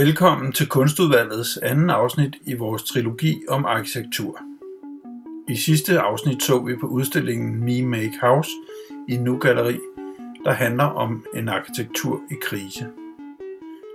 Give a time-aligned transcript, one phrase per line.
[0.00, 4.40] Velkommen til Kunstudvalgets anden afsnit i vores trilogi om arkitektur.
[5.48, 8.50] I sidste afsnit så vi på udstillingen Me Make House
[9.08, 9.78] i Nu Galleri,
[10.44, 12.86] der handler om en arkitektur i krise.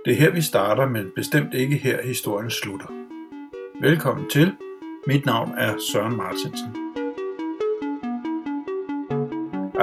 [0.04, 2.88] Det er her vi starter, men bestemt ikke her historien slutter.
[3.80, 4.52] Velkommen til.
[5.06, 6.85] Mit navn er Søren Martinsen.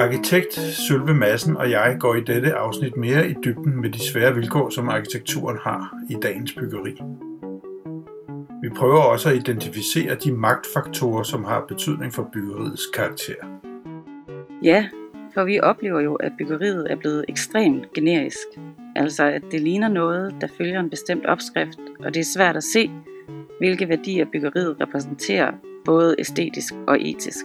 [0.04, 4.34] Arkitekt Sølve Madsen og jeg går i dette afsnit mere i dybden med de svære
[4.34, 6.90] vilkår, som arkitekturen har i dagens byggeri.
[8.62, 13.34] Vi prøver også at identificere de magtfaktorer, som har betydning for byggeriets karakter.
[14.62, 14.88] Ja,
[15.34, 18.46] for vi oplever jo, at byggeriet er blevet ekstremt generisk.
[18.96, 22.64] Altså at det ligner noget, der følger en bestemt opskrift, og det er svært at
[22.64, 22.90] se,
[23.58, 25.52] hvilke værdier byggeriet repræsenterer,
[25.84, 27.44] både æstetisk og etisk.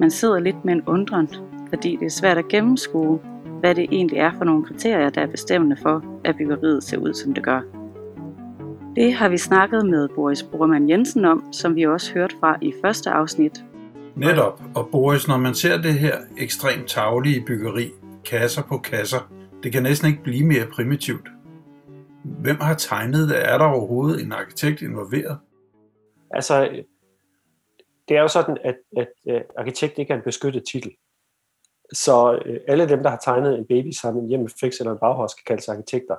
[0.00, 1.28] Man sidder lidt med en undren,
[1.74, 3.18] fordi det er svært at gennemskue,
[3.60, 7.14] hvad det egentlig er for nogle kriterier, der er bestemmende for, at byggeriet ser ud,
[7.14, 7.60] som det gør.
[8.96, 12.74] Det har vi snakket med Boris Bormann Jensen om, som vi også hørte fra i
[12.84, 13.64] første afsnit.
[14.16, 17.90] Netop, og Boris, når man ser det her ekstremt taglige byggeri,
[18.24, 21.28] kasser på kasser, det kan næsten ikke blive mere primitivt.
[22.24, 23.48] Hvem har tegnet det?
[23.52, 25.38] Er der overhovedet en arkitekt involveret?
[26.30, 26.82] Altså,
[28.08, 30.90] det er jo sådan, at, at, at arkitekt ikke er en beskyttet titel.
[31.92, 35.30] Så øh, alle dem, der har tegnet en baby sammen hjemme fix eller en baghaus,
[35.30, 36.16] skal kaldes arkitekter.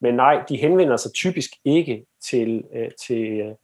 [0.00, 3.54] Men nej, de henvender sig typisk ikke til, øh, til øh,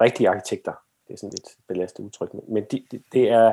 [0.00, 0.72] rigtige arkitekter.
[1.08, 2.30] Det er sådan lidt belastet udtryk.
[2.48, 3.52] Men de, de, det, er,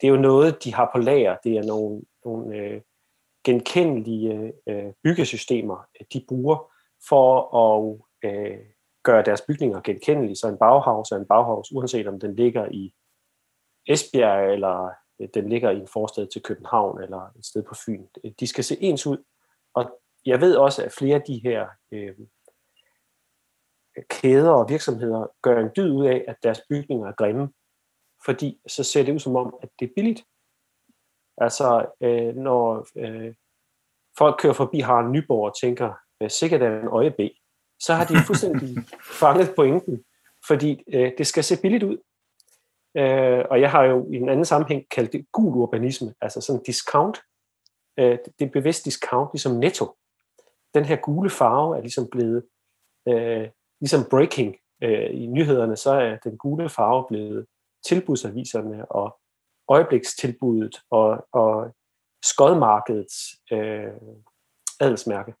[0.00, 1.36] det er jo noget, de har på lager.
[1.44, 2.80] Det er nogle, nogle øh,
[3.44, 6.72] genkendelige øh, byggesystemer, de bruger
[7.08, 7.30] for
[7.64, 7.98] at
[8.30, 8.58] øh,
[9.02, 10.36] gøre deres bygninger genkendelige.
[10.36, 12.94] Så en Bauhaus er en Bauhaus, uanset om den ligger i
[13.86, 14.90] Esbjerg, eller
[15.34, 18.06] den ligger i en forstad til København, eller et sted på Fyn.
[18.40, 19.24] De skal se ens ud.
[19.74, 22.14] Og jeg ved også, at flere af de her øh,
[24.10, 27.52] kæder og virksomheder gør en dyd ud af, at deres bygninger er grimme,
[28.24, 30.24] fordi så ser det ud som om, at det er billigt.
[31.36, 33.34] Altså, øh, når øh,
[34.18, 35.92] folk kører forbi Harald Nyborg og tænker,
[36.28, 37.20] sikkert er en øje B,
[37.80, 38.76] så har de fuldstændig
[39.20, 40.04] fanget pointen,
[40.46, 41.98] fordi øh, det skal se billigt ud.
[42.98, 46.62] Øh, og jeg har jo i en anden sammenhæng kaldt det gul urbanisme, altså sådan
[46.62, 47.18] discount.
[47.98, 49.86] Øh, det er bevidst discount, ligesom netto.
[50.74, 52.42] Den her gule farve er ligesom blevet,
[53.08, 53.48] øh,
[53.80, 57.46] ligesom breaking øh, i nyhederne, så er den gule farve blevet
[57.86, 59.18] tilbudsaviserne og
[59.68, 61.74] øjeblikstilbuddet og, og
[62.24, 63.16] skodmarkedets
[63.52, 63.92] øh,
[64.80, 65.34] adelsmærke.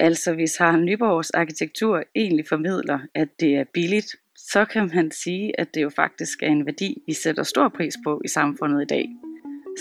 [0.00, 4.16] Altså hvis Harald Nyborgs arkitektur egentlig formidler, at det er billigt,
[4.50, 7.94] så kan man sige, at det jo faktisk er en værdi, vi sætter stor pris
[8.04, 9.08] på i samfundet i dag.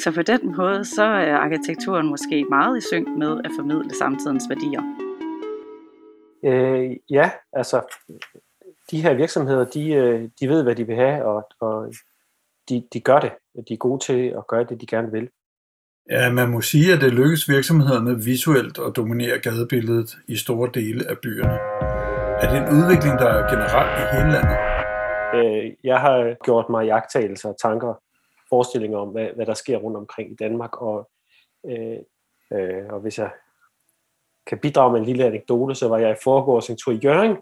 [0.03, 4.43] Så på den måde, så er arkitekturen måske meget i synk med at formidle samtidens
[4.49, 4.81] værdier.
[6.45, 7.81] Øh, ja, altså
[8.91, 11.93] de her virksomheder, de, øh, de ved, hvad de vil have, og, og
[12.69, 13.31] de, de gør det.
[13.67, 15.29] De er gode til at gøre det, de gerne vil.
[16.09, 21.09] Ja, man må sige, at det lykkes virksomhederne visuelt at dominere gadebilledet i store dele
[21.09, 21.90] af byerne.
[22.41, 24.57] Er det en udvikling, der er generelt i hele landet?
[25.35, 27.93] Øh, jeg har gjort mig jagttagelser, tanker,
[28.49, 31.09] forestillinger om, hvad, hvad der sker rundt omkring i Danmark, og,
[31.65, 31.97] øh,
[32.53, 33.29] øh, og hvis jeg
[34.47, 37.37] kan bidrage med en lille anekdote, så var jeg i forgårs en tur i Jørgen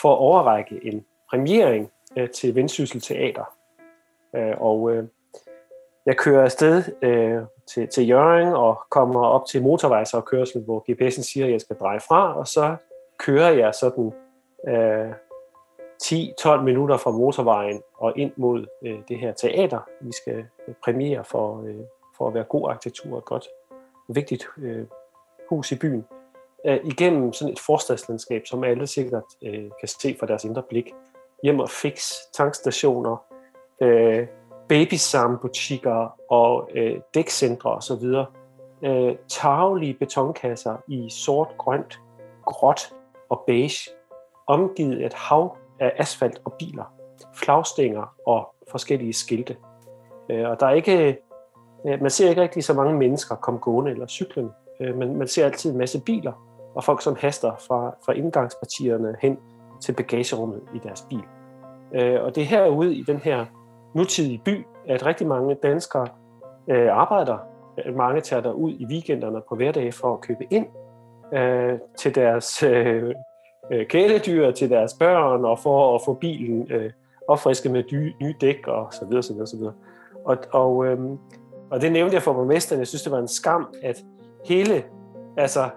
[0.00, 3.44] for at overrække en premiering øh, til Vendsyssel Teater.
[4.36, 5.04] Øh, og øh,
[6.06, 11.46] jeg kører afsted øh, til, til Jørgen og kommer op til motorvejsafkørsel, hvor GPS'en siger,
[11.46, 12.76] at jeg skal dreje fra, og så
[13.18, 14.12] kører jeg sådan
[14.68, 15.12] øh,
[16.02, 21.24] 10-12 minutter fra motorvejen og ind mod øh, det her teater, vi skal øh, premiere
[21.24, 21.84] for, øh,
[22.16, 23.48] for at være god arkitektur og et godt,
[24.08, 24.86] vigtigt øh,
[25.48, 26.06] hus i byen.
[26.66, 30.94] Øh, igennem sådan et forstadslandskab, som alle sikkert øh, kan se fra deres indre blik.
[31.42, 33.16] Hjem og fix, tankstationer,
[33.80, 34.26] øh,
[34.68, 38.04] babysambutikker og øh, dækcentre osv.
[38.82, 42.00] Øh, taglige betonkasser i sort, grønt,
[42.46, 42.94] gråt
[43.28, 43.90] og beige,
[44.46, 46.94] omgivet et hav af asfalt og biler,
[47.34, 49.56] flagstænger og forskellige skilte.
[50.30, 51.18] Øh, og der er ikke,
[51.86, 54.50] øh, man ser ikke rigtig så mange mennesker komme gående eller cyklen,
[54.80, 56.32] øh, men man ser altid en masse biler
[56.74, 59.38] og folk, som haster fra, fra indgangspartierne hen
[59.80, 61.22] til bagagerummet i deres bil.
[62.20, 63.46] Og det er herude i den her
[63.94, 66.08] nutidige by, at rigtig mange danskere
[66.90, 67.38] arbejder.
[67.96, 70.66] Mange tager der ud i weekenderne på hverdage for at købe ind
[71.32, 73.14] øh, til deres øh,
[73.72, 76.90] øh, kæledyr, til deres børn, og for at få bilen øh,
[77.28, 79.74] opfrisket med dy, nye dæk og så videre, så videre, så videre.
[80.24, 80.98] Og, og, øh,
[81.70, 82.78] og det nævnte jeg for borgmesteren.
[82.78, 84.04] Jeg synes, det var en skam, at
[84.44, 84.84] hele,
[85.36, 85.68] altså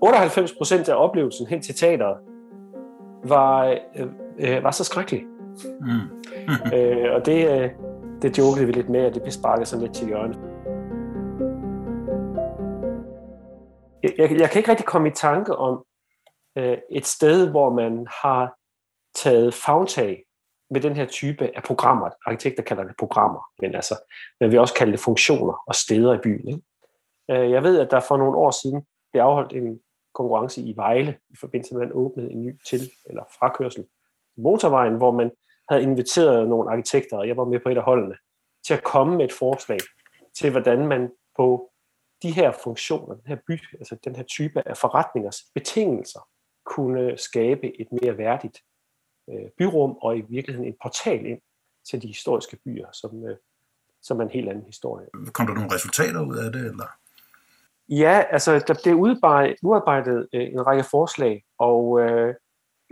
[0.00, 2.16] 98 procent af oplevelsen hen til teateret
[3.24, 3.64] var,
[3.96, 4.06] øh,
[4.38, 5.24] øh, var så skrækkelig.
[5.80, 6.74] Mm.
[6.76, 7.70] øh, og det, øh,
[8.22, 10.38] det jokede vi lidt med, at det blev sparket sådan lidt til hjørnet.
[14.02, 15.84] Jeg, jeg, jeg kan ikke rigtig komme i tanke om
[16.56, 18.54] øh, et sted, hvor man har
[19.14, 20.24] taget fagtag
[20.70, 22.10] med den her type af programmer.
[22.26, 23.94] Arkitekter kalder det programmer, men altså,
[24.40, 26.48] man vil også kalde det funktioner og steder i byen.
[26.48, 26.62] Ikke?
[27.30, 29.80] Øh, jeg ved, at der for nogle år siden blev afholdt en
[30.14, 33.84] konkurrence i Vejle, i forbindelse med, at man åbnede en ny til- eller frakørsel
[34.36, 35.30] motorvejen, hvor man
[35.68, 38.16] havde inviteret nogle arkitekter, og jeg var med på et af holdene,
[38.66, 39.78] til at komme med et forslag
[40.38, 41.70] til, hvordan man på
[42.22, 46.20] de her funktioner, den her by, altså den her type af forretningers betingelser,
[46.64, 48.58] kunne skabe et mere værdigt
[49.30, 51.40] øh, byrum og i virkeligheden en portal ind
[51.90, 53.36] til de historiske byer, som, øh,
[54.02, 55.06] som er en helt anden historie.
[55.32, 56.60] Kom der nogle resultater ud af det?
[56.60, 56.86] Eller?
[57.88, 62.34] Ja, altså der blev udarbejdet, øh, en række forslag, og øh,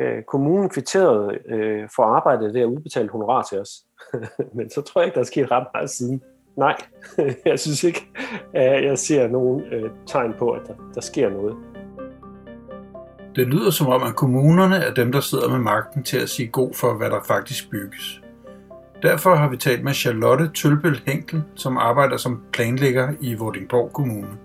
[0.01, 3.71] øh, kommunen kvitterede øh, for arbejdet ved at udbetale honorar til os.
[4.57, 6.23] Men så tror jeg ikke, der er sket ret meget siden.
[6.57, 6.77] Nej,
[7.47, 8.09] jeg synes ikke,
[8.55, 11.72] at jeg ser nogen øh, tegn på, at der, der sker noget.
[13.37, 16.49] Det lyder som om, at kommunerne er dem, der sidder med magten til at sige
[16.49, 18.21] god for, hvad der faktisk bygges.
[19.03, 24.39] Derfor har vi talt med Charlotte Tølbøl Henkel, som arbejder som planlægger i Vordingborg Kommune.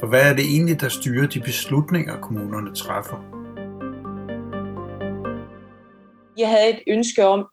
[0.00, 3.16] For hvad er det egentlig, der styrer de beslutninger, kommunerne træffer?
[6.38, 7.46] Jeg havde et ønske om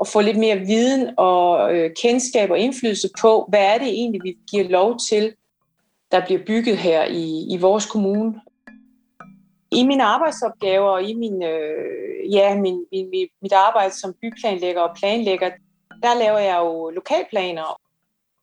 [0.00, 4.20] at få lidt mere viden og øh, kendskab og indflydelse på, hvad er det egentlig,
[4.24, 5.32] vi giver lov til,
[6.12, 8.34] der bliver bygget her i, i vores kommune.
[9.72, 14.96] I mine arbejdsopgaver og i min, øh, ja, min, min, mit arbejde som byplanlægger og
[14.96, 15.50] planlægger,
[16.02, 17.80] der laver jeg jo lokalplaner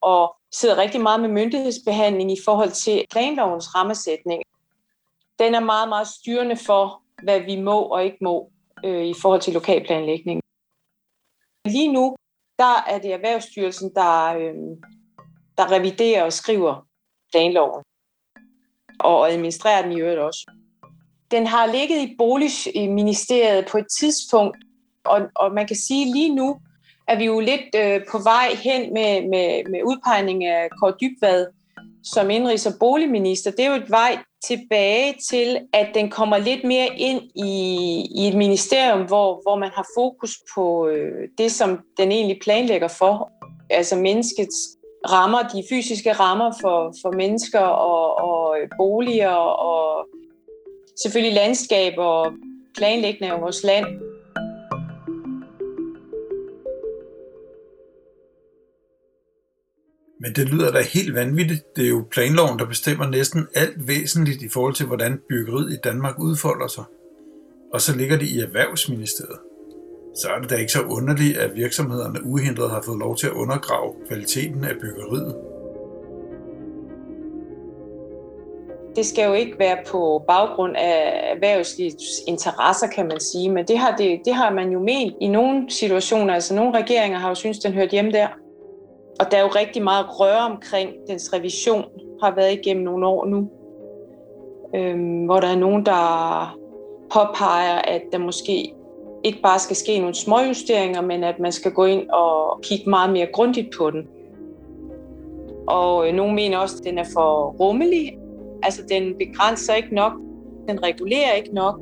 [0.01, 4.43] og sidder rigtig meget med myndighedsbehandling i forhold til planlovens rammesætning.
[5.39, 8.51] Den er meget, meget styrende for, hvad vi må og ikke må
[8.85, 10.41] øh, i forhold til lokalplanlægning.
[11.65, 12.15] Lige nu,
[12.59, 14.55] der er det Erhvervsstyrelsen, der, øh,
[15.57, 16.87] der reviderer og skriver
[17.31, 17.83] planloven.
[18.99, 20.51] Og administrerer den i øvrigt også.
[21.31, 24.57] Den har ligget i Boligministeriet på et tidspunkt,
[25.05, 26.57] og, og man kan sige lige nu,
[27.07, 31.45] er vi jo lidt øh, på vej hen med, med, med udpegning af Kåre Dybvad
[32.03, 33.51] som indrigs- og boligminister.
[33.51, 37.53] Det er jo et vej tilbage til, at den kommer lidt mere ind i,
[38.15, 42.87] i et ministerium, hvor, hvor man har fokus på øh, det, som den egentlig planlægger
[42.87, 43.31] for.
[43.69, 44.55] Altså menneskets
[45.09, 49.37] rammer, de fysiske rammer for, for mennesker og, og øh, boliger
[49.69, 49.86] og
[51.01, 52.33] selvfølgelig landskab og
[52.77, 53.85] planlægning af vores land.
[60.19, 61.75] Men det lyder da helt vanvittigt.
[61.75, 65.77] Det er jo planloven, der bestemmer næsten alt væsentligt i forhold til, hvordan byggeriet i
[65.83, 66.83] Danmark udfolder sig.
[67.73, 69.39] Og så ligger det i Erhvervsministeriet.
[70.21, 73.33] Så er det da ikke så underligt, at virksomhederne uhindret har fået lov til at
[73.33, 75.35] undergrave kvaliteten af byggeriet.
[78.97, 83.77] Det skal jo ikke være på baggrund af erhvervslivets interesser, kan man sige, men det
[83.77, 86.33] har, det, det har man jo ment i nogle situationer.
[86.33, 88.27] Altså nogle regeringer har jo syntes, den hørte hjemme der.
[89.19, 91.85] Og der er jo rigtig meget røre omkring dens revision,
[92.23, 93.49] har været igennem nogle år nu.
[94.75, 96.57] Øhm, hvor der er nogen, der
[97.13, 98.73] påpeger, at der måske
[99.23, 103.13] ikke bare skal ske nogle småjusteringer, men at man skal gå ind og kigge meget
[103.13, 104.07] mere grundigt på den.
[105.67, 108.26] Og øh, nogen mener også, at den er for rummelig.
[108.63, 110.13] Altså, den begrænser ikke nok.
[110.69, 111.79] Den regulerer ikke nok.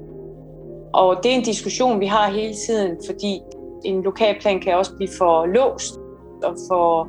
[0.94, 3.40] Og det er en diskussion, vi har hele tiden, fordi
[3.86, 5.96] en lokalplan kan også blive for låst
[6.44, 7.08] og for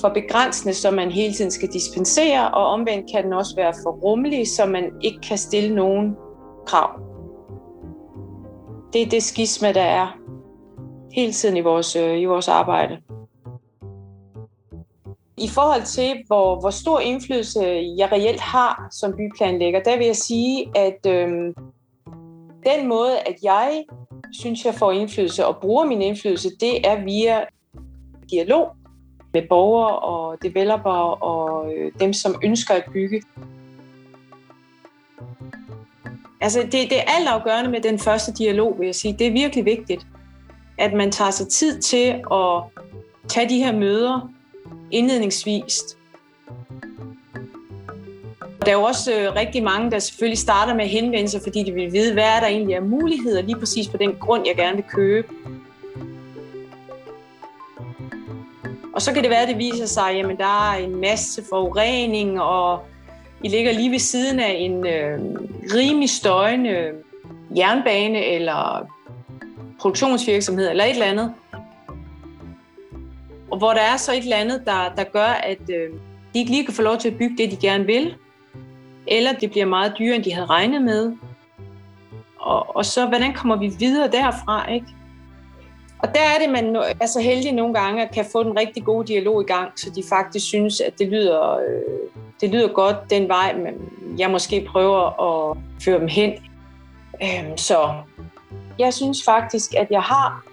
[0.00, 3.90] for begrænsende, så man hele tiden skal dispensere, og omvendt kan den også være for
[3.90, 6.16] rummelig, så man ikke kan stille nogen
[6.66, 7.00] krav.
[8.92, 10.06] Det er det skisma, der er
[11.12, 12.98] hele tiden i vores, øh, i vores arbejde.
[15.40, 17.60] I forhold til, hvor, hvor stor indflydelse
[17.96, 21.28] jeg reelt har som byplanlægger, der vil jeg sige, at øh,
[22.66, 23.84] den måde, at jeg
[24.32, 27.44] synes, jeg får indflydelse og bruger min indflydelse, det er via
[28.30, 28.68] dialog
[29.32, 30.90] med borgere og developer
[31.22, 33.22] og øh, dem, som ønsker at bygge.
[36.40, 39.16] Altså, det, det er altafgørende med den første dialog, vil jeg sige.
[39.18, 40.06] Det er virkelig vigtigt,
[40.78, 42.62] at man tager sig tid til at
[43.28, 44.30] tage de her møder
[44.92, 45.96] indledningsvist.
[48.64, 51.92] Der er jo også øh, rigtig mange, der selvfølgelig starter med henvendelser, fordi de vil
[51.92, 54.84] vide, hvad er der egentlig er muligheder lige præcis på den grund, jeg gerne vil
[54.84, 55.28] købe.
[58.94, 62.40] Og så kan det være, at det viser sig, at der er en masse forurening,
[62.40, 62.80] og
[63.44, 65.20] I ligger lige ved siden af en øh,
[65.74, 66.92] rimelig støjende
[67.56, 68.86] jernbane eller
[69.80, 71.34] produktionsvirksomhed eller et eller andet.
[73.50, 75.90] Og hvor der er så et eller andet, der, der gør, at øh,
[76.34, 78.14] de ikke lige kan få lov til at bygge det, de gerne vil.
[79.06, 81.12] Eller det bliver meget dyrere, end de havde regnet med.
[82.38, 84.86] Og, og så, hvordan kommer vi videre derfra, ikke?
[86.02, 88.84] Og der er det, man er så heldig nogle gange at kan få den rigtig
[88.84, 92.96] gode dialog i gang, så de faktisk synes, at det lyder, øh, det lyder godt
[93.10, 93.74] den vej, men
[94.18, 96.32] jeg måske prøver at føre dem hen.
[97.22, 97.94] Øhm, så
[98.78, 100.44] jeg synes faktisk, at jeg har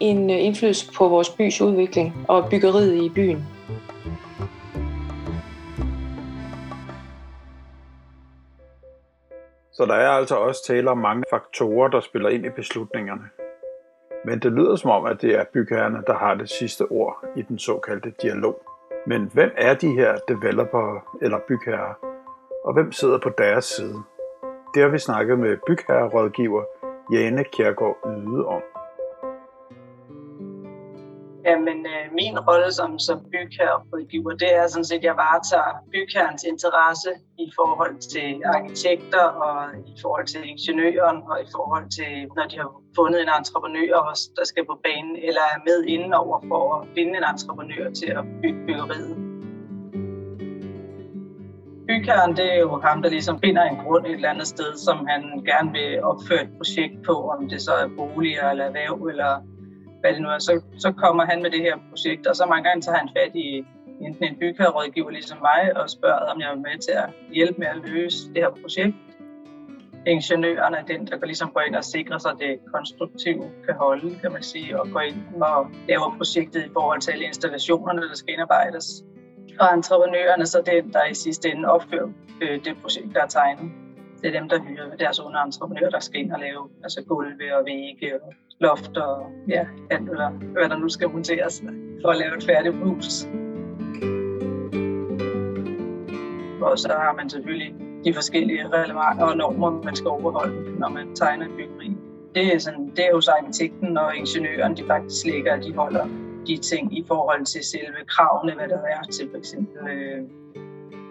[0.00, 3.44] en øh, indflydelse på vores bys udvikling og byggeriet i byen.
[9.72, 13.24] Så der er altså også tale om mange faktorer, der spiller ind i beslutningerne.
[14.24, 17.42] Men det lyder som om, at det er bygherrerne, der har det sidste ord i
[17.42, 18.62] den såkaldte dialog.
[19.06, 21.94] Men hvem er de her developer eller bygherrer,
[22.64, 24.02] og hvem sidder på deres side?
[24.74, 26.62] Det har vi snakket med bygherrerådgiver
[27.12, 28.62] Jane Kjærgaard Yde om.
[31.48, 36.44] Jamen, øh, min rolle som, som bygherrerådgiver, det er sådan set, at jeg varetager bygherrens
[36.52, 39.56] interesse i forhold til arkitekter og
[39.92, 43.96] i forhold til ingeniøren og i forhold til, når de har fundet en entreprenør,
[44.38, 48.24] der skal på banen, eller er med indenover for at finde en entreprenør til at
[48.42, 49.16] bygge byggeriet.
[51.88, 54.96] Bygherren, det er jo ham, der ligesom finder en grund et eller andet sted, som
[55.10, 59.32] han gerne vil opføre et projekt på, om det så er boliger eller erhverv eller
[60.00, 62.68] hvad det nu er, så, så kommer han med det her projekt, og så mange
[62.68, 63.64] gange tager han fat i
[64.00, 67.66] enten en bygherrerådgiver ligesom mig, og spørger, om jeg er med til at hjælpe med
[67.66, 68.96] at løse det her projekt.
[70.06, 73.74] Ingeniøren er den, der kan ligesom gå ind og sikre sig, at det konstruktive kan
[73.74, 78.02] holde, kan man sige, og gå ind og lave projektet i forhold til alle installationerne,
[78.02, 79.04] der skal indarbejdes.
[79.60, 82.08] Og entreprenørerne så den, der i sidste ende opfører
[82.42, 83.70] øh, det projekt, der er tegnet.
[84.22, 87.64] Det er dem, der hyrer deres underentreprenører, der skal ind og lave altså gulve og
[87.66, 91.62] vægge og loft og ja, alt hvad, hvad der nu skal monteres
[92.02, 93.24] for at lave et færdigt hus.
[96.62, 97.74] Og så har man selvfølgelig
[98.04, 101.96] de forskellige relevanter og normer, man skal overholde, når man tegner et byggeri.
[102.34, 106.06] Det er, sådan, det er hos arkitekten og ingeniøren, de faktisk ligger, at de holder
[106.46, 110.22] de ting i forhold til selve kravene, hvad der er til for eksempel øh,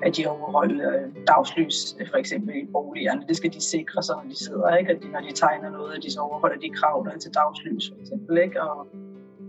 [0.06, 3.24] at de overholder øh, dagslys, for eksempel i boligerne.
[3.28, 4.92] Det skal de sikre sig, når de sidder, ikke?
[4.92, 7.34] At de, når de tegner noget, at de så overholder de krav, der er til
[7.34, 8.38] dagslys, for eksempel.
[8.38, 8.62] Ikke?
[8.62, 8.88] Og,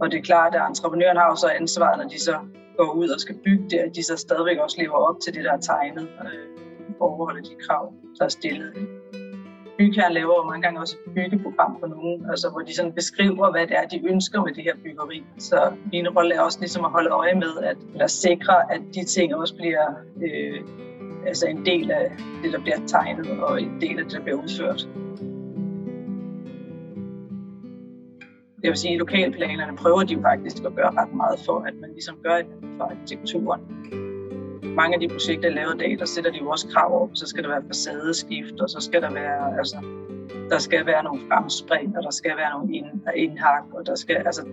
[0.01, 2.39] og det er klart, at entreprenøren har jo så ansvaret, når de så
[2.77, 5.45] går ud og skal bygge det, at de så stadigvæk også lever op til det,
[5.45, 6.49] der er tegnet, øh,
[7.01, 8.73] overholder de krav, der er stillet
[9.79, 13.51] bygherren laver jo mange gange også et byggeprogram for nogen, altså hvor de sådan beskriver,
[13.51, 15.25] hvad det er, de ønsker med det her byggeri.
[15.39, 19.05] Så min rolle er også ligesom at holde øje med, at, eller sikre, at de
[19.05, 19.87] ting også bliver
[20.23, 20.61] øh,
[21.27, 24.43] altså en del af det, der bliver tegnet, og en del af det, der bliver
[24.43, 24.89] udført.
[28.63, 31.75] Jeg vil sige, at lokalplanerne prøver de jo faktisk at gøre ret meget for, at
[31.81, 32.47] man ligesom gør det
[32.79, 33.61] for arkitekturen
[34.63, 37.11] mange af de projekter, jeg laver i dag, der sætter de jo også krav op.
[37.15, 39.77] Så skal der være facadeskift, og så skal der være, altså,
[40.51, 42.87] der skal være nogle fremspring, og der skal være nogle ind,
[43.17, 44.47] indhak, og der skal, altså,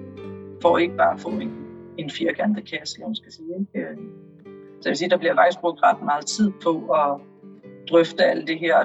[0.62, 1.52] for ikke bare få en,
[1.98, 3.48] en firkantet kasse, man skal sige.
[3.60, 3.90] Ikke?
[3.90, 3.98] Øh,
[4.82, 7.22] så jeg vil sige, der bliver faktisk brugt ret meget tid på at
[7.90, 8.84] drøfte alt det her.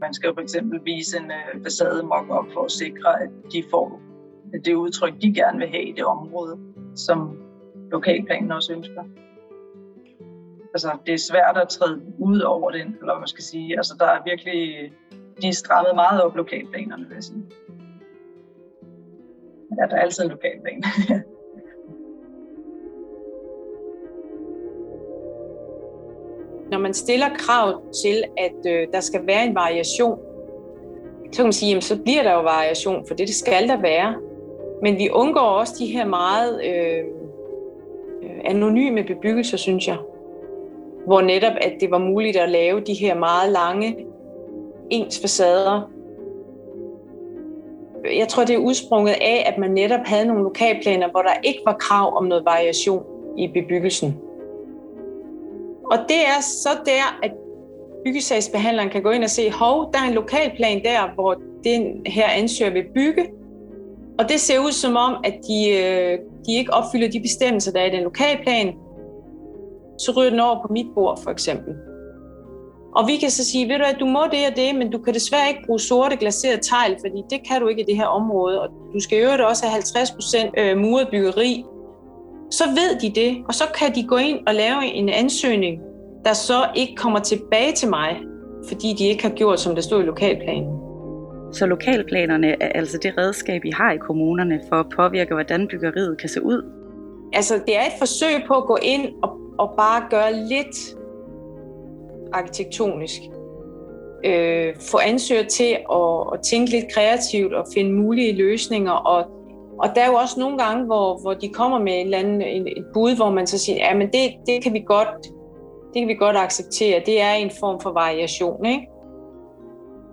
[0.00, 3.30] Man skal jo for eksempel vise en øh, facade mock op for at sikre, at
[3.52, 4.00] de får
[4.64, 6.58] det udtryk, de gerne vil have i det område,
[6.94, 7.38] som
[7.90, 9.02] lokalplanen også ønsker
[10.74, 13.76] altså, det er svært at træde ud over den, eller hvad man skal sige.
[13.76, 14.92] Altså, der er virkelig,
[15.42, 17.44] de er strammet meget op lokalplanerne, vil jeg sige.
[19.78, 20.82] Ja, der er altid en lokalplan.
[26.70, 30.18] Når man stiller krav til, at øh, der skal være en variation,
[31.32, 33.80] så kan man sige, jamen, så bliver der jo variation, for det, det skal der
[33.80, 34.14] være.
[34.82, 37.04] Men vi undgår også de her meget øh,
[38.22, 39.96] øh anonyme bebyggelser, synes jeg
[41.10, 43.96] hvor netop at det var muligt at lave de her meget lange
[44.90, 45.90] ens facader.
[48.18, 51.60] Jeg tror, det er udsprunget af, at man netop havde nogle lokalplaner, hvor der ikke
[51.66, 53.02] var krav om noget variation
[53.38, 54.18] i bebyggelsen.
[55.84, 57.32] Og det er så der, at
[58.04, 62.26] byggesagsbehandleren kan gå ind og se, hov, der er en lokalplan der, hvor den her
[62.28, 63.26] ansøger vil bygge,
[64.18, 67.80] og det ser ud som om, at de, øh, de ikke opfylder de bestemmelser, der
[67.80, 68.74] er i den lokalplan,
[70.04, 71.74] så ryger den over på mit bord for eksempel.
[72.96, 74.98] Og vi kan så sige, ved du at du må det og det, men du
[74.98, 78.06] kan desværre ikke bruge sorte glaserede tegl, fordi det kan du ikke i det her
[78.06, 81.64] område, og du skal jo også have 50 procent øh, muret byggeri.
[82.50, 85.80] Så ved de det, og så kan de gå ind og lave en ansøgning
[86.24, 88.16] der så ikke kommer tilbage til mig,
[88.68, 90.76] fordi de ikke har gjort, som der stod i lokalplanen.
[91.52, 96.18] Så lokalplanerne er altså det redskab, I har i kommunerne for at påvirke, hvordan byggeriet
[96.20, 96.62] kan se ud?
[97.32, 100.96] Altså, det er et forsøg på at gå ind og, og bare gøre lidt
[102.32, 103.20] arkitektonisk.
[104.24, 108.92] Øh, få ansøger til at, at tænke lidt kreativt og finde mulige løsninger.
[108.92, 109.24] Og,
[109.78, 112.42] og der er jo også nogle gange, hvor, hvor de kommer med en eller anden,
[112.42, 115.08] en, et bud, hvor man så siger, ja, men det, det kan vi godt
[115.94, 117.02] det kan vi godt acceptere.
[117.06, 118.66] Det er en form for variation.
[118.66, 118.88] Ikke?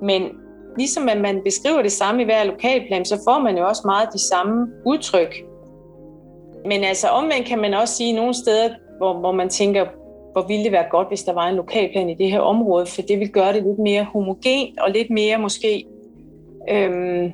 [0.02, 0.22] Men
[0.78, 4.10] ligesom at man beskriver det samme i hver lokalplan, så får man jo også meget
[4.14, 5.36] de samme udtryk.
[6.66, 9.86] Men altså omvendt kan man også sige nogle steder, hvor, hvor man tænker,
[10.32, 13.02] hvor ville det være godt, hvis der var en lokalplan i det her område, for
[13.02, 15.86] det vil gøre det lidt mere homogent og lidt mere måske,
[16.70, 17.32] øhm,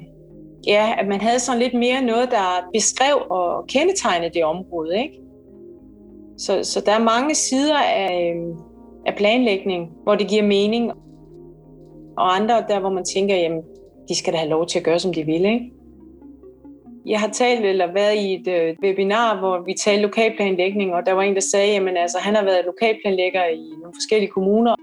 [0.67, 5.19] ja, at man havde sådan lidt mere noget, der beskrev og kendetegnede det område, ikke?
[6.37, 8.57] Så, så der er mange sider af, øhm,
[9.05, 10.91] af planlægning, hvor det giver mening,
[12.17, 13.61] og andre der, hvor man tænker, jamen,
[14.09, 15.71] de skal da have lov til at gøre, som de vil, ikke?
[17.05, 21.13] Jeg har talt eller været i et øh, webinar, hvor vi talte lokalplanlægning, og der
[21.13, 24.75] var en, der sagde, at altså, han har været lokalplanlægger i nogle forskellige kommuner,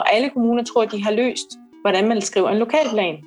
[0.00, 3.24] og alle kommuner tror, at de har løst, hvordan man skriver en lokalplan.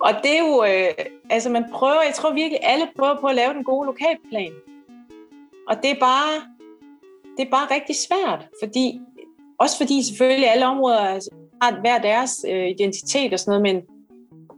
[0.00, 3.34] Og det er jo, øh, altså man prøver, jeg tror virkelig, alle prøver på at
[3.34, 4.52] lave den gode lokalplan.
[5.68, 6.32] Og det er bare,
[7.36, 9.00] det er bare rigtig svært, fordi,
[9.58, 11.28] også fordi selvfølgelig alle områder
[11.62, 13.95] har hver deres øh, identitet og sådan noget, men,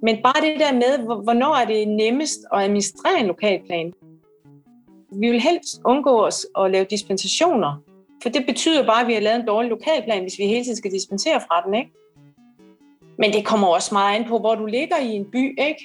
[0.02, 3.92] men bare det der med, hvornår er det nemmest at administrere en lokalplan.
[5.12, 7.82] Vi vil helst undgå os at lave dispensationer,
[8.22, 10.76] for det betyder bare, at vi har lavet en dårlig lokalplan, hvis vi hele tiden
[10.76, 11.90] skal dispensere fra den, ikke?
[13.18, 15.84] Men det kommer også meget an på, hvor du ligger i en by, ikke?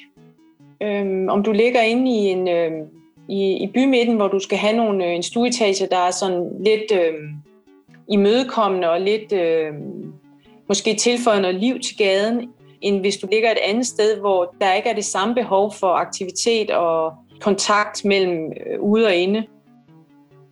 [0.82, 2.88] Øhm, om du ligger inde i en, øhm,
[3.30, 6.92] i, i bymidten, hvor du skal have nogle, øh, en stueetage, der er sådan lidt
[6.92, 7.14] øh,
[8.10, 9.74] imødekommende og lidt øh,
[10.68, 12.50] måske tilføjer noget liv til gaden,
[12.84, 15.88] end hvis du ligger et andet sted, hvor der ikke er det samme behov for
[15.88, 19.44] aktivitet og kontakt mellem øh, ude og inde.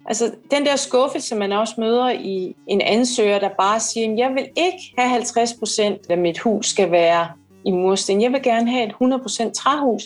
[0.06, 4.48] Altså den der skuffelse, man også møder i en ansøger, der bare siger, jeg vil
[4.56, 7.28] ikke have 50 procent af mit hus skal være
[7.66, 8.22] i mursten.
[8.22, 10.04] Jeg vil gerne have et 100 procent træhus.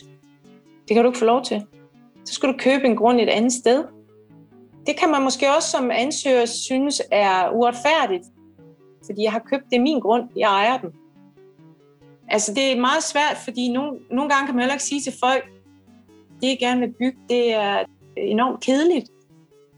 [0.88, 1.64] Det kan du ikke få lov til
[2.26, 3.84] så skal du købe en grund et andet sted.
[4.88, 8.24] Det kan man måske også som ansøger synes er uretfærdigt,
[9.06, 10.90] fordi jeg har købt det min grund, jeg ejer den.
[12.30, 15.14] Altså det er meget svært, fordi nogle, nogle gange kan man heller ikke sige til
[15.20, 15.46] folk,
[16.42, 17.86] det jeg gerne vil bygge, det er
[18.18, 19.10] enormt kedeligt.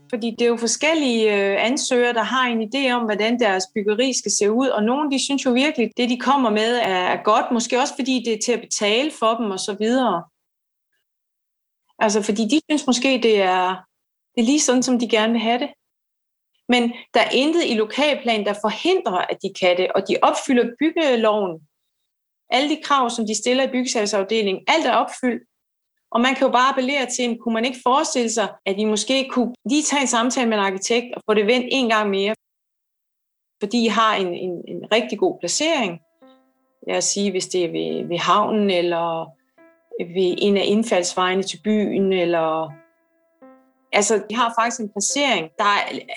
[0.09, 4.13] Fordi det er jo forskellige øh, ansøgere, der har en idé om, hvordan deres byggeri
[4.13, 7.51] skal se ud, og nogle de synes jo virkelig, det de kommer med er godt,
[7.51, 10.23] måske også fordi det er til at betale for dem og så videre.
[11.99, 13.67] Altså, fordi de synes måske, det er,
[14.35, 15.69] det er lige sådan, som de gerne vil have det.
[16.69, 20.71] Men der er intet i lokalplanen, der forhindrer, at de kan det, og de opfylder
[20.79, 21.66] byggeloven.
[22.49, 25.43] Alle de krav, som de stiller i byggesagsafdelingen, alt er opfyldt.
[26.11, 29.29] Og man kan jo bare appellere til, kunne man ikke forestille sig, at vi måske
[29.29, 32.35] kunne lige tage en samtale med en arkitekt og få det vendt en gang mere,
[33.61, 35.99] fordi I har en, en, en rigtig god placering.
[36.87, 39.25] Lad os sige, hvis det er ved, ved havnen, eller
[39.99, 42.71] ved en af indfaldsvejene til byen, eller
[43.93, 45.63] altså, vi har faktisk en placering, der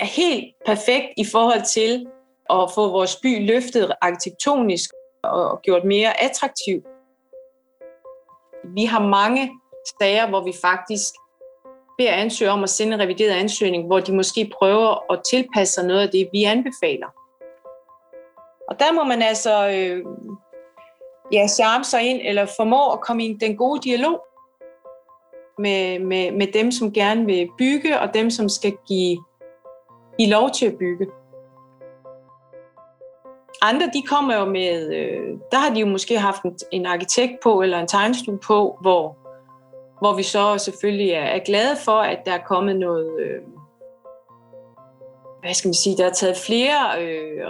[0.00, 2.06] er helt perfekt i forhold til
[2.50, 4.90] at få vores by løftet arkitektonisk
[5.22, 6.82] og gjort mere attraktiv.
[8.64, 9.50] Vi har mange
[10.00, 11.14] sager, hvor vi faktisk
[11.98, 15.84] beder ansøgere om at sende en revideret ansøgning, hvor de måske prøver at tilpasse sig
[15.86, 17.06] noget af det, vi anbefaler.
[18.68, 20.04] Og der må man altså øh,
[21.32, 24.26] ja, charme sig ind, eller formår at komme i den gode dialog
[25.58, 29.18] med, med, med dem, som gerne vil bygge, og dem, som skal give,
[30.18, 31.06] give lov til at bygge.
[33.62, 37.32] Andre, de kommer jo med, øh, der har de jo måske haft en, en arkitekt
[37.42, 39.16] på, eller en tegnestue på, hvor,
[39.98, 43.42] hvor vi så selvfølgelig er, er glade for, at der er kommet noget, øh,
[45.40, 47.46] hvad skal man sige, der er taget flere øh,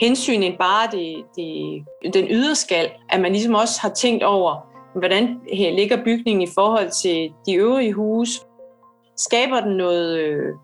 [0.00, 4.66] hensyn end bare det, det, den yderskal, at man ligesom også har tænkt over,
[4.98, 8.40] hvordan her ligger bygningen i forhold til de øvrige huse.
[9.16, 10.54] Skaber den noget øh,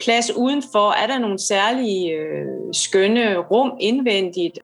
[0.00, 0.92] plads udenfor?
[0.92, 4.58] Er der nogle særlige øh, skønne rum indvendigt?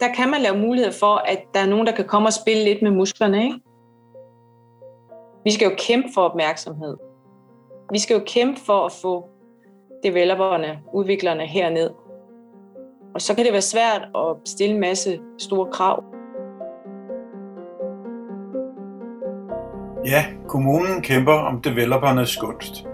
[0.00, 2.64] Der kan man lave mulighed for, at der er nogen, der kan komme og spille
[2.64, 3.44] lidt med musklerne.
[3.44, 3.60] Ikke?
[5.44, 6.96] Vi skal jo kæmpe for opmærksomhed.
[7.92, 9.28] Vi skal jo kæmpe for at få
[10.02, 11.90] developerne, udviklerne herned.
[13.14, 16.04] Og så kan det være svært at stille en masse store krav.
[20.06, 22.86] Ja, kommunen kæmper om developernes gunst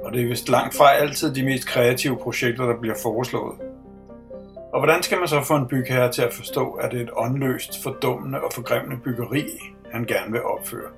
[0.00, 3.56] og det er vist langt fra altid de mest kreative projekter, der bliver foreslået.
[4.72, 7.10] Og hvordan skal man så få en bygherre til at forstå, at det er et
[7.16, 9.44] åndløst, fordummende og forgrimmende byggeri,
[9.92, 10.90] han gerne vil opføre?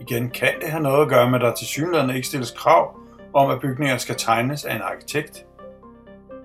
[0.00, 2.96] Igen, kan det have noget at gøre med, at der til synligheden ikke stilles krav
[3.34, 5.46] om, at bygninger skal tegnes af en arkitekt?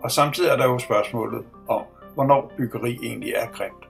[0.04, 1.82] Og samtidig er der jo spørgsmålet om,
[2.13, 3.89] hvornår byggeri egentlig er grimt.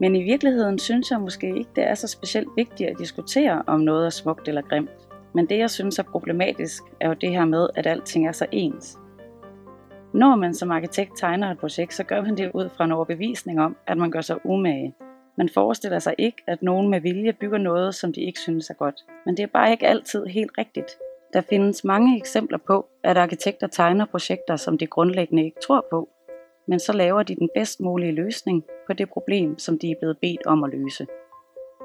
[0.00, 3.80] Men i virkeligheden synes jeg måske ikke, det er så specielt vigtigt at diskutere, om
[3.80, 5.07] noget er smukt eller grimt.
[5.38, 8.46] Men det, jeg synes er problematisk, er jo det her med, at alting er så
[8.52, 8.98] ens.
[10.12, 13.60] Når man som arkitekt tegner et projekt, så gør man det ud fra en overbevisning
[13.60, 14.94] om, at man gør sig umage.
[15.36, 18.74] Man forestiller sig ikke, at nogen med vilje bygger noget, som de ikke synes er
[18.74, 18.94] godt.
[19.26, 20.90] Men det er bare ikke altid helt rigtigt.
[21.32, 26.08] Der findes mange eksempler på, at arkitekter tegner projekter, som de grundlæggende ikke tror på,
[26.68, 30.18] men så laver de den bedst mulige løsning på det problem, som de er blevet
[30.18, 31.06] bedt om at løse.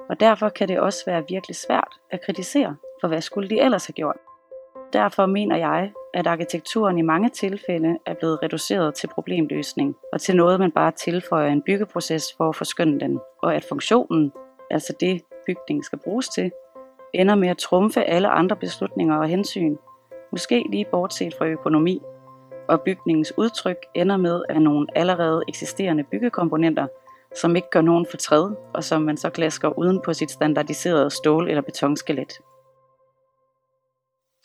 [0.09, 3.85] Og derfor kan det også være virkelig svært at kritisere, for hvad skulle de ellers
[3.85, 4.17] have gjort?
[4.93, 10.35] Derfor mener jeg, at arkitekturen i mange tilfælde er blevet reduceret til problemløsning, og til
[10.35, 14.31] noget, man bare tilføjer en byggeproces for at forskynde den, og at funktionen,
[14.71, 16.51] altså det bygningen skal bruges til,
[17.13, 19.75] ender med at trumfe alle andre beslutninger og hensyn,
[20.31, 22.01] måske lige bortset fra økonomi,
[22.67, 26.87] og bygningens udtryk ender med at nogle allerede eksisterende byggekomponenter,
[27.35, 31.47] som ikke gør nogen fortræd, og som man så klasker uden på sit standardiserede stål-
[31.49, 32.39] eller betonskelet.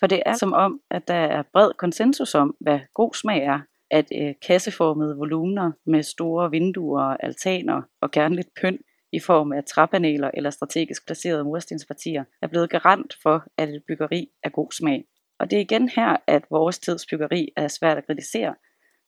[0.01, 3.61] For det er som om, at der er bred konsensus om, hvad god smag er,
[3.91, 8.81] at øh, kasseformede volumener med store vinduer, altaner og gerne lidt pynt
[9.13, 14.29] i form af træpaneler eller strategisk placerede murstenspartier er blevet garant for, at et byggeri
[14.43, 15.05] er god smag.
[15.39, 18.55] Og det er igen her, at vores tids byggeri er svært at kritisere,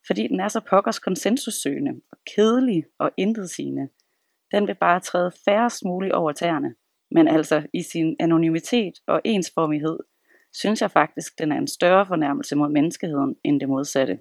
[0.07, 3.89] fordi den er så pokkers konsensussøgende og kedelig og intetsigende.
[4.53, 6.75] Den vil bare træde færrest muligt over tæerne,
[7.11, 9.99] men altså i sin anonymitet og ensformighed,
[10.53, 14.19] synes jeg faktisk, den er en større fornærmelse mod menneskeheden end det modsatte.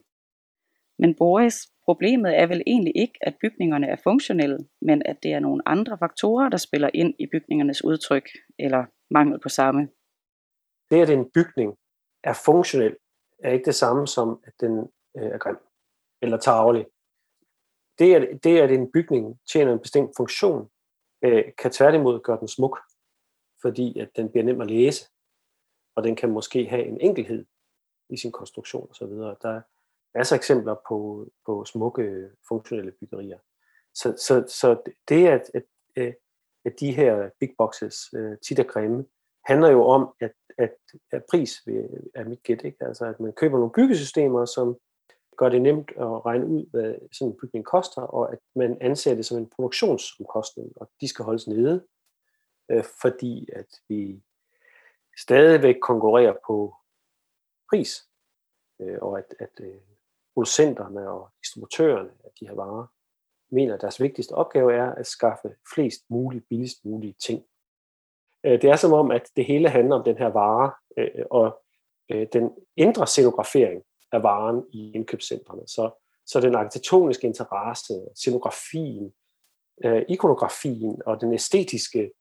[1.00, 5.40] Men Boris, problemet er vel egentlig ikke, at bygningerne er funktionelle, men at det er
[5.40, 9.90] nogle andre faktorer, der spiller ind i bygningernes udtryk, eller mangel på samme.
[10.92, 11.78] Det, at en bygning
[12.24, 12.96] er funktionel,
[13.44, 14.80] er ikke det samme som, at den
[15.18, 15.58] øh, er grim
[16.22, 16.86] eller tavlig.
[18.00, 20.70] Det, at, det, at en bygning tjener en bestemt funktion,
[21.24, 22.80] øh, kan tværtimod gøre den smuk,
[23.62, 25.10] fordi at den bliver nem at læse,
[26.00, 27.46] og den kan måske have en enkelhed
[28.10, 29.08] i sin konstruktion osv.
[29.08, 29.62] Der er
[30.16, 33.40] masser af eksempler på, på smukke, funktionelle byggerier.
[33.94, 35.64] Så, så, så det, at, at,
[35.96, 36.14] øh,
[36.66, 39.06] at de her big boxes øh, tit er grimme,
[39.46, 40.76] handler jo om, at, at,
[41.12, 41.58] at pris
[42.16, 42.62] er mit gæt.
[42.64, 42.86] Ikke?
[42.86, 44.78] Altså, at man køber nogle byggesystemer, som
[45.38, 49.16] gør det nemt at regne ud, hvad sådan en bygning koster, og at man anser
[49.16, 51.86] det som en produktionsomkostning, og de skal holdes nede,
[52.72, 54.22] øh, fordi at vi
[55.22, 56.76] stadigvæk konkurrerer på
[57.70, 58.08] pris,
[58.82, 59.76] øh, og at, at øh,
[60.34, 62.86] producenterne og distributørerne af de her varer
[63.52, 67.44] mener, at deres vigtigste opgave er at skaffe flest mulige, billigst mulige ting.
[68.46, 71.64] Øh, det er som om, at det hele handler om den her vare, øh, og
[72.12, 75.68] øh, den ændrer scenografering af varen i indkøbscentrene.
[75.68, 75.92] Så,
[76.26, 79.14] så den arkitektoniske interesse, scenografien,
[79.86, 82.12] øh, ikonografien og den æstetiske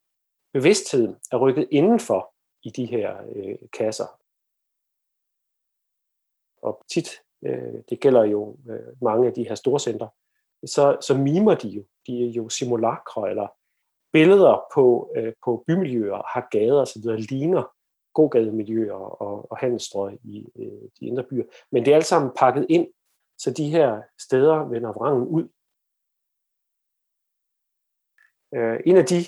[0.53, 4.21] bevidsthed er rykket indenfor i de her øh, kasser.
[6.62, 7.09] Og tit,
[7.42, 10.09] øh, det gælder jo øh, mange af de her storcentre,
[10.66, 11.85] så, så mimer de jo.
[12.07, 13.49] De er jo simulakre eller
[14.12, 17.75] billeder på, øh, på bymiljøer, har gader osv., ligner
[18.14, 21.44] gågademiljøer og, og handelsstrøg i øh, de indre byer.
[21.73, 22.88] Men det er alt sammen pakket ind,
[23.38, 25.49] så de her steder vender vrangen ud.
[28.55, 29.25] Øh, en af de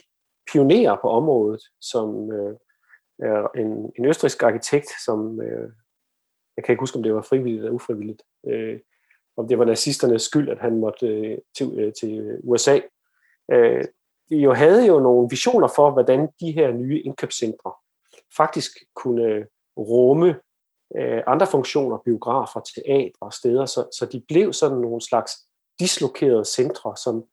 [0.53, 2.57] pionerer på området, som øh,
[3.57, 5.71] en, en østrisk arkitekt, som øh,
[6.57, 8.81] jeg kan ikke huske, om det var frivilligt eller ufrivilligt, øh,
[9.37, 12.81] om det var nazisternes skyld, at han måtte øh, til, øh, til USA.
[13.53, 13.85] Øh,
[14.31, 17.73] jo havde jo nogle visioner for, hvordan de her nye indkøbscentre
[18.37, 19.47] faktisk kunne
[19.79, 20.41] rumme
[20.97, 25.33] øh, andre funktioner, biografer, teatre og steder, så, så de blev sådan nogle slags
[25.79, 27.25] dislokerede centre, som,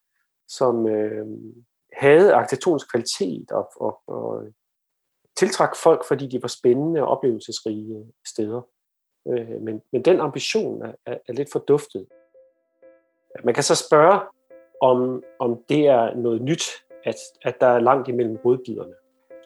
[0.48, 1.28] som øh,
[1.94, 4.44] havde arkitektonisk kvalitet og, og, og
[5.38, 8.62] tiltrak folk, fordi de var spændende og oplevelsesrige steder.
[9.28, 12.08] Øh, men, men den ambition er, er, er lidt forduftet.
[13.44, 14.20] Man kan så spørge,
[14.82, 16.64] om, om det er noget nyt,
[17.04, 18.94] at, at der er langt imellem rødbiderne.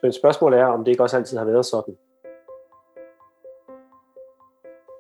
[0.04, 1.98] Men spørgsmålet er, om det ikke også altid har været sådan.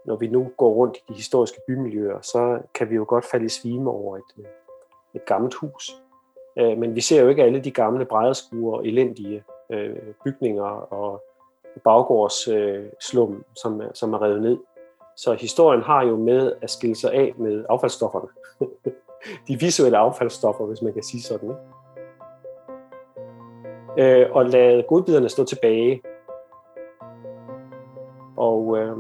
[0.05, 3.45] Når vi nu går rundt i de historiske bymiljøer, så kan vi jo godt falde
[3.45, 4.47] i svime over et,
[5.13, 6.01] et gammelt hus.
[6.59, 11.23] Øh, men vi ser jo ikke alle de gamle brædeskuer og elendige øh, bygninger og
[11.83, 14.57] baggårdsslum, øh, som, som er revet ned.
[15.17, 18.27] Så historien har jo med at skille sig af med affaldsstofferne.
[19.47, 21.49] De visuelle affaldsstoffer, hvis man kan sige sådan.
[21.49, 21.61] Ikke?
[23.97, 26.01] Øh, og lade godbiderne stå tilbage.
[28.37, 28.97] Og øh,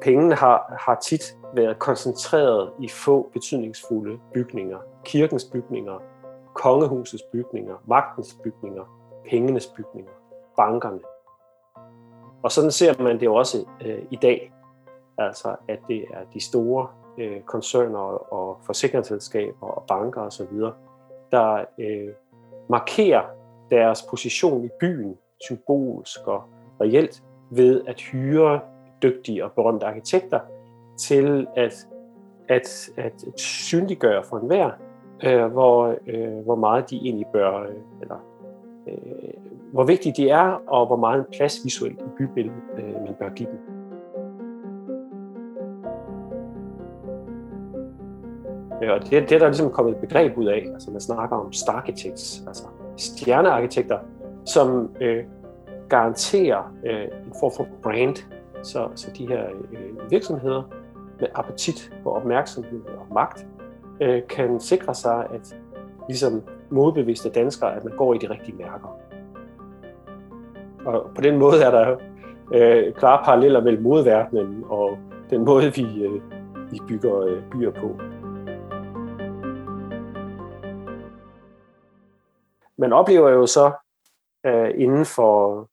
[0.00, 4.78] pengene har, har tit været koncentreret i få betydningsfulde bygninger.
[5.04, 6.02] Kirkens bygninger,
[6.54, 8.84] kongehusets bygninger, magtens bygninger,
[9.30, 10.12] pengenes bygninger,
[10.56, 11.00] bankerne.
[12.42, 14.52] Og sådan ser man det også øh, i dag.
[15.18, 17.98] Altså, at det er de store øh, koncerner
[18.32, 20.60] og forsikringsselskaber og banker osv.,
[21.30, 22.08] der øh,
[22.68, 23.22] markerer
[23.70, 26.42] deres position i byen symbolsk og
[26.80, 28.60] reelt ved at hyre
[29.02, 30.40] dygtige og berømte arkitekter
[30.98, 31.88] til at,
[32.48, 34.70] at, at synliggøre for enhver,
[35.24, 38.16] øh, hvor, øh, hvor meget de egentlig bør, øh, eller
[38.88, 39.28] øh,
[39.72, 43.48] hvor vigtige de er, og hvor meget plads visuelt i bybilledet øh, man bør give
[43.48, 43.58] dem.
[48.82, 50.66] Ja, og det, det er der ligesom kommet et begreb ud af.
[50.72, 52.64] Altså man snakker om stararchitects, altså
[52.96, 53.98] stjernearkitekter,
[54.44, 55.24] som øh,
[55.88, 58.16] garanterer øh, en form for brand,
[58.62, 60.62] så, så de her øh, virksomheder
[61.20, 63.46] med appetit på opmærksomhed og magt
[64.00, 65.56] øh, kan sikre sig, at
[66.08, 68.98] ligesom modbevidste danskere, at man går i de rigtige mærker.
[70.86, 71.96] Og på den måde er der
[72.54, 74.98] øh, klare paralleller mellem modverdenen og
[75.30, 76.22] den måde, vi, øh,
[76.72, 77.98] vi bygger øh, byer på.
[82.78, 83.72] Man oplever jo så
[84.46, 85.68] øh, inden for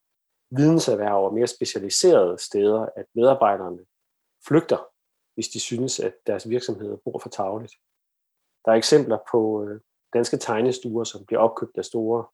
[0.50, 3.80] videnserhverv og mere specialiserede steder, at medarbejderne
[4.48, 4.78] flygter,
[5.34, 7.74] hvis de synes, at deres virksomheder bor for tavligt.
[8.66, 9.80] Der er eksempler på øh,
[10.14, 12.26] danske tegnestuer, som bliver opkøbt af store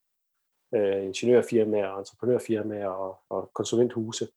[0.76, 4.28] øh, ingeniørfirmaer, entreprenørfirmaer og, og konsulenthuse,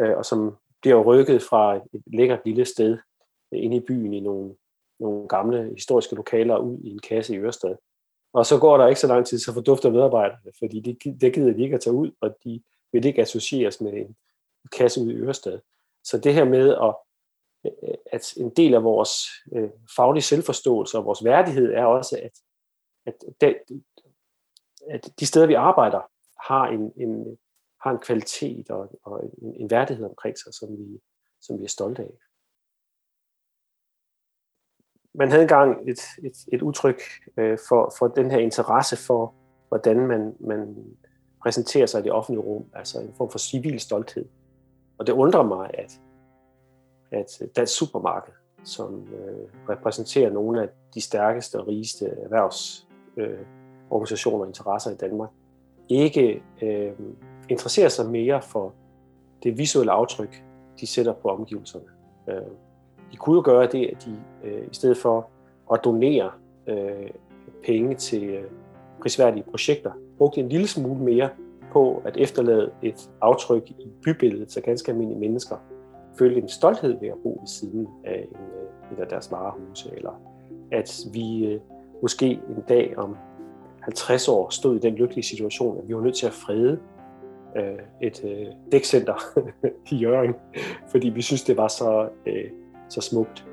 [0.00, 2.98] øh, og som bliver rykket fra et lækkert lille sted
[3.52, 4.54] øh, inde i byen i nogle,
[5.00, 7.76] nogle gamle historiske lokaler ud i en kasse i Ørestad.
[8.32, 11.52] Og så går der ikke så lang tid, så fordufter medarbejderne, fordi det, det gider
[11.52, 14.16] de ikke at tage ud, og de vil ikke associeres med en
[14.72, 15.60] kasse ud i Ørestad.
[16.04, 16.94] Så det her med, at,
[17.64, 19.12] øh, at en del af vores
[19.52, 22.32] øh, faglige selvforståelse og vores værdighed er også, at,
[23.08, 23.82] at, det,
[24.90, 26.00] at de steder, vi arbejder,
[26.48, 27.38] har en, en,
[27.82, 31.00] har en kvalitet og, og en, en værdighed omkring sig, som vi,
[31.40, 32.10] som vi er stolte af.
[35.14, 37.00] Man havde engang et, et, et udtryk
[37.36, 39.34] øh, for, for den her interesse for,
[39.68, 40.76] hvordan man, man
[41.42, 44.28] præsenterer sig i det offentlige rum, altså en form for civil stolthed.
[44.98, 46.00] Og det undrer mig, at,
[47.10, 48.32] at Dansk Supermarked,
[48.64, 52.87] som øh, repræsenterer nogle af de stærkeste og rigeste erhvervs
[53.18, 53.38] øh,
[53.90, 54.06] og
[54.46, 55.30] interesser i Danmark,
[55.88, 56.92] ikke øh,
[57.48, 58.72] interesserer sig mere for
[59.42, 60.44] det visuelle aftryk,
[60.80, 61.84] de sætter på omgivelserne.
[62.28, 62.42] Øh,
[63.12, 65.28] de kunne jo gøre det, at de øh, i stedet for
[65.72, 66.30] at donere
[66.66, 67.10] øh,
[67.64, 68.44] penge til øh,
[69.00, 71.28] prisværdige projekter, brugte en lille smule mere
[71.72, 75.56] på at efterlade et aftryk i bybilledet, så ganske almindelige mennesker
[76.18, 79.90] følte en stolthed ved at bo ved siden af en, øh, en af deres varehuse,
[79.96, 80.22] eller
[80.72, 81.60] at vi øh,
[82.02, 83.16] måske en dag om
[83.82, 86.80] 50 år stod i den lykkelige situation, at vi var nødt til at frede
[87.56, 89.14] øh, et øh, dækcenter
[89.92, 90.34] i Jørgen,
[90.90, 92.50] fordi vi synes, det var så, øh,
[92.88, 93.46] så smukt.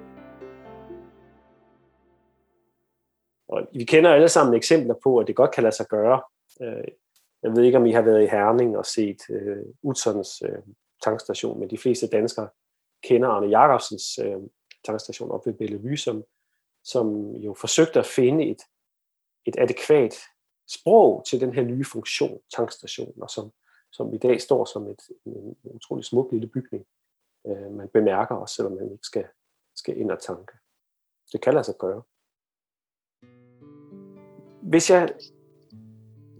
[3.47, 6.21] Og vi kender alle sammen eksempler på, at det godt kan lade sig gøre.
[6.61, 6.87] Øh,
[7.43, 10.57] jeg ved ikke, om I har været i Herning og set øh, Utsons øh,
[11.03, 12.47] tankstation, men de fleste danskere
[13.03, 14.37] kender Arne Jacobsens øh,
[14.85, 16.23] tankstation op ved Bellevue, som,
[16.85, 18.61] som jo forsøgte at finde et,
[19.45, 20.15] et adekvat
[20.69, 23.51] sprog til den her nye funktion, tankstationen, og som,
[23.91, 26.85] som i dag står som et, en, en utrolig smuk lille bygning.
[27.47, 29.25] Øh, man bemærker også, selvom man ikke skal,
[29.75, 30.53] skal ind og tanke.
[31.31, 32.03] Det kan lade sig gøre.
[34.61, 35.13] Hvis jeg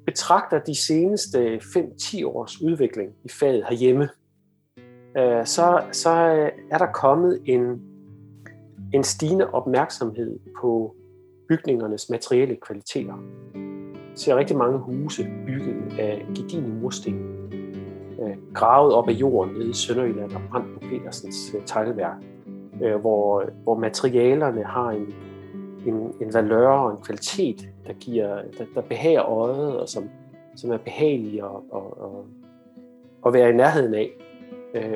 [0.06, 4.10] betragter de seneste 5-10 års udvikling i faget herhjemme,
[5.18, 6.10] øh, så, så
[6.72, 7.95] er der kommet en,
[8.96, 10.96] en stigende opmærksomhed på
[11.50, 13.14] bygningernes materielle kvaliteter.
[13.94, 17.14] Jeg ser rigtig mange huse bygget af gedigende mursten,
[18.22, 22.18] øh, gravet op af jorden nede i Sønderjylland og Brandt på Petersens øh, teglværk,
[22.84, 25.14] øh, hvor, hvor materialerne har en,
[25.86, 30.10] en, en valør og en kvalitet, der, giver, der, der behager øjet, og som,
[30.56, 32.26] som er behagelig at, at, at,
[33.26, 34.10] at være i nærheden af.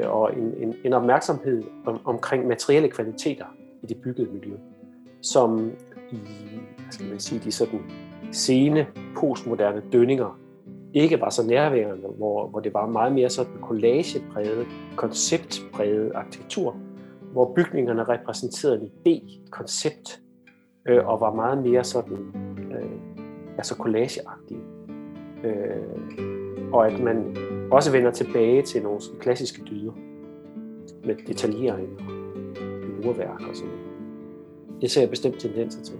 [0.05, 3.45] Og en, en, en opmærksomhed om, omkring materielle kvaliteter
[3.83, 4.55] i det byggede miljø,
[5.21, 5.71] som
[6.11, 6.15] i
[6.77, 7.79] hvad skal man sige, de sådan
[8.31, 10.39] sene postmoderne dønninger
[10.93, 16.75] ikke var så nærværende, hvor, hvor det var meget mere sådan collagepræget, konceptpræget arkitektur,
[17.31, 20.21] hvor bygningerne repræsenterede en idé, et koncept,
[20.87, 22.17] øh, og var meget mere sådan,
[22.71, 22.91] øh,
[23.57, 24.61] altså collageagtige.
[25.43, 27.37] Øh, og at man
[27.71, 29.91] også vender tilbage til nogle klassiske dyder
[31.05, 32.18] med detaljeringer
[33.05, 33.85] murværk og sådan noget.
[34.81, 35.95] Det ser jeg bestemt tendenser til.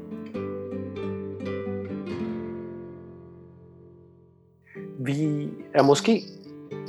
[5.00, 6.22] Vi er måske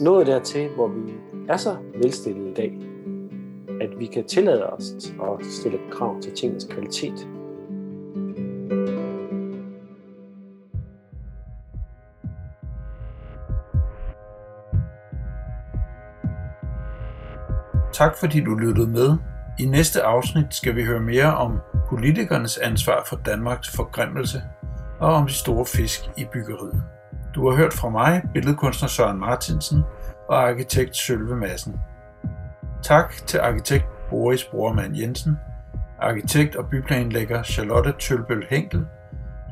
[0.01, 1.12] nået dertil, hvor vi
[1.49, 2.79] er så velstillede i dag,
[3.81, 7.29] at vi kan tillade os at stille krav til tingens kvalitet.
[17.92, 19.30] Tak fordi du lyttede med.
[19.61, 24.42] I næste afsnit skal vi høre mere om politikernes ansvar for Danmarks forgrimmelse
[24.99, 26.83] og om de store fisk i byggeriet.
[27.35, 29.83] Du har hørt fra mig, billedkunstner Søren Martinsen
[30.29, 31.81] og arkitekt Sølve Madsen.
[32.83, 35.38] Tak til arkitekt Boris Brormand Jensen,
[35.99, 38.87] arkitekt og byplanlægger Charlotte Tølbøl Henkel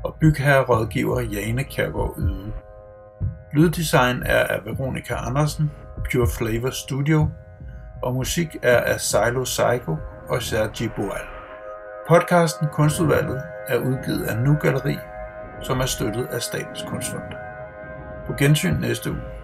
[0.05, 2.53] og bygherrerådgiver Jane Kærgaard Yde.
[3.53, 5.71] Lyddesign er af Veronika Andersen,
[6.13, 7.29] Pure Flavor Studio,
[8.03, 9.97] og musik er af Silo Psycho
[10.29, 11.27] og Sergi Boal.
[12.09, 14.99] Podcasten Kunstudvalget er udgivet af Nu Galleri,
[15.63, 17.23] som er støttet af Statens Kunstfond.
[18.27, 19.38] På gensyn næste uge.